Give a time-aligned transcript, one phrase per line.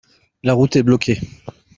[0.41, 1.19] La route est bloquée.